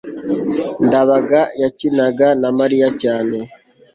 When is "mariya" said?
2.59-2.87